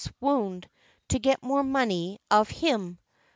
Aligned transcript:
's 0.01 0.09
wound, 0.19 0.67
to 1.07 1.19
get 1.19 1.43
more 1.43 1.61
money 1.63 2.17
of 2.31 2.49
him." 2.49 2.97